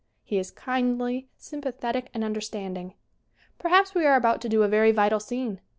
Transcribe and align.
He 0.23 0.39
is 0.39 0.49
kindly, 0.49 1.29
sympathetic 1.37 2.09
and 2.11 2.23
understanding. 2.23 2.95
Perhaps 3.59 3.93
we 3.93 4.03
are 4.03 4.15
about 4.15 4.41
to 4.41 4.49
do 4.49 4.63
a 4.63 4.67
very 4.67 4.91
vital 4.91 5.19
scene. 5.19 5.61